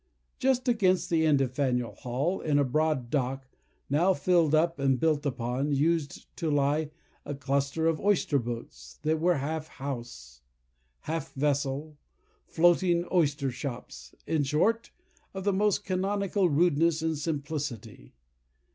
[0.39, 3.45] Just against the end of Faneuil Hall, in a broad dock,
[3.87, 6.89] now filled up and built upon, used to lie
[7.23, 10.41] a cluster of oyster boats, that were half house,
[11.01, 11.97] half vessel,
[12.47, 14.89] floating oyster shops—in short,
[15.35, 18.15] of the most canonical rudeness and simplicity.